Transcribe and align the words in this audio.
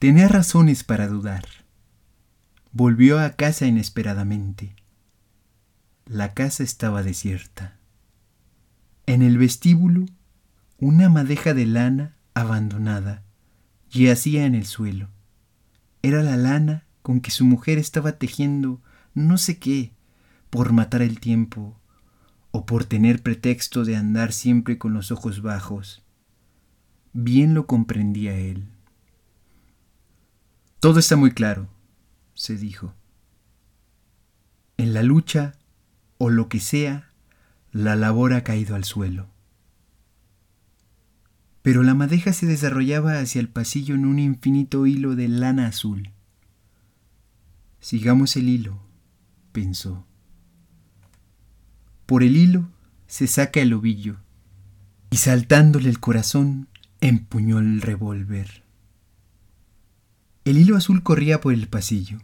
Tenía 0.00 0.28
razones 0.28 0.82
para 0.82 1.08
dudar. 1.08 1.44
Volvió 2.72 3.20
a 3.20 3.32
casa 3.32 3.66
inesperadamente. 3.66 4.74
La 6.06 6.32
casa 6.32 6.62
estaba 6.62 7.02
desierta. 7.02 7.76
En 9.04 9.20
el 9.20 9.36
vestíbulo, 9.36 10.06
una 10.78 11.10
madeja 11.10 11.52
de 11.52 11.66
lana 11.66 12.16
abandonada 12.32 13.24
yacía 13.90 14.46
en 14.46 14.54
el 14.54 14.64
suelo. 14.64 15.10
Era 16.00 16.22
la 16.22 16.38
lana 16.38 16.86
con 17.02 17.20
que 17.20 17.30
su 17.30 17.44
mujer 17.44 17.76
estaba 17.76 18.12
tejiendo 18.12 18.80
no 19.12 19.36
sé 19.36 19.58
qué 19.58 19.92
por 20.48 20.72
matar 20.72 21.02
el 21.02 21.20
tiempo 21.20 21.78
o 22.52 22.64
por 22.64 22.86
tener 22.86 23.22
pretexto 23.22 23.84
de 23.84 23.96
andar 23.96 24.32
siempre 24.32 24.78
con 24.78 24.94
los 24.94 25.12
ojos 25.12 25.42
bajos. 25.42 26.02
Bien 27.12 27.52
lo 27.52 27.66
comprendía 27.66 28.34
él. 28.38 28.79
Todo 30.90 30.98
está 30.98 31.14
muy 31.14 31.30
claro, 31.30 31.68
se 32.34 32.56
dijo. 32.56 32.96
En 34.76 34.92
la 34.92 35.04
lucha, 35.04 35.54
o 36.18 36.30
lo 36.30 36.48
que 36.48 36.58
sea, 36.58 37.12
la 37.70 37.94
labor 37.94 38.32
ha 38.32 38.42
caído 38.42 38.74
al 38.74 38.82
suelo. 38.82 39.28
Pero 41.62 41.84
la 41.84 41.94
madeja 41.94 42.32
se 42.32 42.46
desarrollaba 42.46 43.20
hacia 43.20 43.40
el 43.40 43.48
pasillo 43.48 43.94
en 43.94 44.04
un 44.04 44.18
infinito 44.18 44.84
hilo 44.84 45.14
de 45.14 45.28
lana 45.28 45.68
azul. 45.68 46.10
Sigamos 47.78 48.34
el 48.34 48.48
hilo, 48.48 48.82
pensó. 49.52 50.08
Por 52.04 52.24
el 52.24 52.36
hilo 52.36 52.68
se 53.06 53.28
saca 53.28 53.60
el 53.60 53.74
ovillo, 53.74 54.16
y 55.08 55.18
saltándole 55.18 55.88
el 55.88 56.00
corazón, 56.00 56.66
empuñó 57.00 57.60
el 57.60 57.80
revólver. 57.80 58.64
El 60.50 60.58
hilo 60.58 60.76
azul 60.76 61.04
corría 61.04 61.40
por 61.40 61.54
el 61.54 61.68
pasillo, 61.68 62.18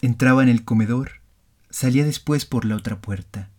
entraba 0.00 0.42
en 0.42 0.48
el 0.48 0.64
comedor, 0.64 1.20
salía 1.68 2.02
después 2.02 2.46
por 2.46 2.64
la 2.64 2.76
otra 2.76 3.02
puerta. 3.02 3.50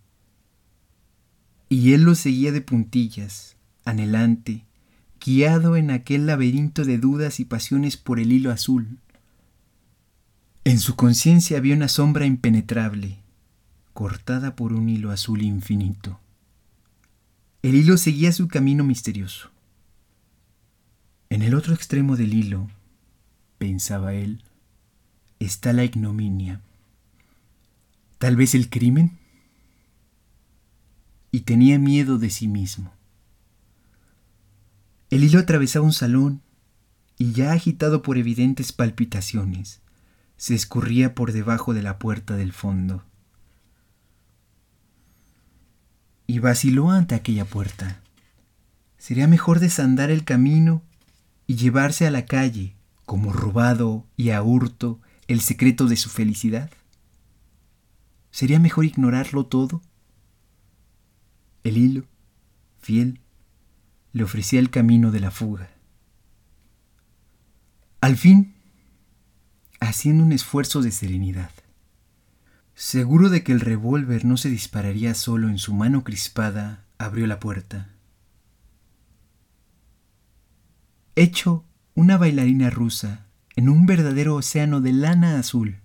Y 1.69 1.93
él 1.93 2.01
lo 2.01 2.15
seguía 2.15 2.51
de 2.51 2.61
puntillas, 2.61 3.55
anhelante, 3.85 4.65
guiado 5.23 5.75
en 5.75 5.91
aquel 5.91 6.25
laberinto 6.25 6.85
de 6.85 6.97
dudas 6.97 7.39
y 7.39 7.45
pasiones 7.45 7.97
por 7.97 8.19
el 8.19 8.31
hilo 8.31 8.49
azul. 8.49 8.97
En 10.63 10.79
su 10.79 10.95
conciencia 10.95 11.59
había 11.59 11.75
una 11.75 11.87
sombra 11.87 12.25
impenetrable, 12.25 13.19
cortada 13.93 14.55
por 14.55 14.73
un 14.73 14.89
hilo 14.89 15.11
azul 15.11 15.43
infinito. 15.43 16.19
El 17.61 17.75
hilo 17.75 17.95
seguía 17.95 18.31
su 18.31 18.47
camino 18.47 18.83
misterioso. 18.83 19.51
En 21.29 21.43
el 21.43 21.53
otro 21.53 21.75
extremo 21.75 22.15
del 22.15 22.33
hilo, 22.33 22.71
pensaba 23.59 24.15
él, 24.15 24.43
está 25.37 25.71
la 25.71 25.83
ignominia. 25.83 26.61
Tal 28.17 28.35
vez 28.35 28.55
el 28.55 28.71
crimen. 28.71 29.19
Y 31.31 31.41
tenía 31.41 31.77
miedo 31.77 32.17
de 32.17 32.31
sí 32.31 32.47
mismo. 32.47 32.91
El 35.11 35.23
hilo 35.23 35.37
atravesaba 35.37 35.85
un 35.85 35.93
salón 35.93 36.41
y 37.19 37.33
ya 37.33 37.51
agitado 37.51 38.01
por 38.01 38.17
evidentes 38.17 38.73
palpitaciones, 38.73 39.81
se 40.37 40.55
escurría 40.55 41.13
por 41.13 41.33
debajo 41.33 41.75
de 41.75 41.83
la 41.83 41.99
puerta 41.99 42.35
del 42.35 42.51
fondo. 42.51 43.03
y 46.29 46.37
vaciló 46.37 46.91
ante 46.91 47.15
aquella 47.15 47.43
puerta. 47.43 48.01
Sería 48.99 49.27
mejor 49.27 49.59
desandar 49.59 50.11
el 50.11 50.25
camino 50.25 50.83
y 51.47 51.55
llevarse 51.55 52.05
a 52.05 52.11
la 52.11 52.25
calle, 52.25 52.75
como 53.09 53.33
robado 53.33 54.05
y 54.15 54.29
a 54.29 54.43
hurto, 54.43 55.01
el 55.27 55.41
secreto 55.41 55.87
de 55.87 55.95
su 55.95 56.11
felicidad. 56.11 56.69
¿Sería 58.29 58.59
mejor 58.59 58.85
ignorarlo 58.85 59.47
todo? 59.47 59.81
El 61.63 61.77
hilo, 61.77 62.05
fiel, 62.77 63.19
le 64.13 64.23
ofrecía 64.23 64.59
el 64.59 64.69
camino 64.69 65.09
de 65.09 65.21
la 65.21 65.31
fuga. 65.31 65.71
Al 67.99 68.15
fin, 68.15 68.53
haciendo 69.79 70.23
un 70.23 70.31
esfuerzo 70.31 70.83
de 70.83 70.91
serenidad, 70.91 71.49
Seguro 72.75 73.29
de 73.29 73.43
que 73.43 73.53
el 73.53 73.59
revólver 73.59 74.23
no 74.23 74.37
se 74.37 74.51
dispararía 74.51 75.15
solo 75.15 75.49
en 75.49 75.57
su 75.57 75.73
mano 75.73 76.03
crispada, 76.03 76.85
abrió 76.99 77.25
la 77.25 77.39
puerta. 77.39 77.89
Hecho 81.15 81.65
una 81.99 82.15
bailarina 82.17 82.69
rusa 82.69 83.25
en 83.57 83.67
un 83.67 83.85
verdadero 83.85 84.35
océano 84.35 84.79
de 84.79 84.93
lana 84.93 85.37
azul, 85.37 85.81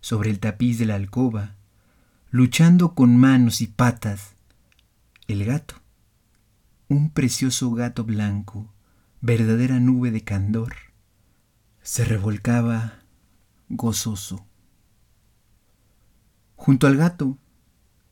sobre 0.00 0.30
el 0.30 0.40
tapiz 0.40 0.78
de 0.78 0.86
la 0.86 0.94
alcoba, 0.94 1.56
luchando 2.30 2.94
con 2.94 3.18
manos 3.18 3.60
y 3.60 3.66
patas, 3.66 4.34
el 5.28 5.44
gato, 5.44 5.74
un 6.88 7.10
precioso 7.10 7.70
gato 7.72 8.02
blanco, 8.04 8.72
verdadera 9.20 9.78
nube 9.78 10.10
de 10.10 10.24
candor, 10.24 10.74
se 11.82 12.06
revolcaba 12.06 13.02
gozoso. 13.68 14.46
Junto 16.56 16.86
al 16.86 16.96
gato, 16.96 17.36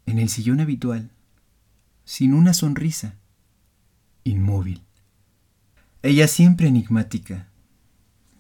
en 0.05 0.19
el 0.19 0.29
sillón 0.29 0.61
habitual, 0.61 1.11
sin 2.05 2.35
una 2.35 2.53
sonrisa, 2.53 3.15
inmóvil. 4.25 4.85
Ella 6.03 6.29
siempre 6.29 6.67
enigmática, 6.67 7.47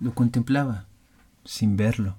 lo 0.01 0.15
contemplaba, 0.15 0.87
sin 1.45 1.77
verlo. 1.77 2.17